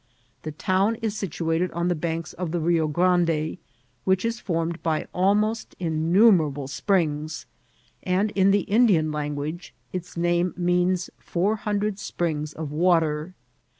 The 0.41 0.51
town 0.51 0.95
is 1.03 1.15
situated 1.15 1.69
on 1.73 1.87
the 1.87 1.93
banks 1.93 2.33
of 2.33 2.49
the 2.49 2.59
Bio 2.59 2.87
Ghrande, 2.89 3.59
which 4.03 4.25
is 4.25 4.39
formed 4.39 4.81
by 4.81 5.05
almost* 5.13 5.75
innumerable 5.77 6.67
springs, 6.67 7.45
and 8.01 8.31
in 8.31 8.49
the 8.49 8.61
In 8.61 8.87
dian 8.87 9.11
language 9.11 9.75
its 9.93 10.17
name 10.17 10.55
means 10.57 11.11
four 11.19 11.55
hundred 11.55 11.99
springs 11.99 12.51
of 12.51 12.71
water. 12.71 13.35